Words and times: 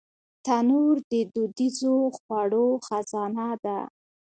تنور 0.45 0.95
د 1.11 1.13
دودیزو 1.33 1.95
خوړو 2.17 2.67
خزانه 2.85 3.49
ده 3.63 3.79